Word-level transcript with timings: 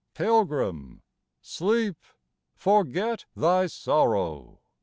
Pilgrim, 0.15 1.03
sleep! 1.43 2.01
forget 2.55 3.25
thy 3.35 3.67
sorrow 3.67 4.63